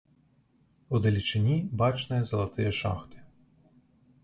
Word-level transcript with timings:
Удалечыні 0.97 1.55
бачныя 1.83 2.21
залатыя 2.31 2.71
шахты. 2.81 3.17